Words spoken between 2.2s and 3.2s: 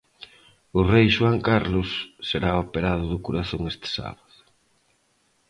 será operado do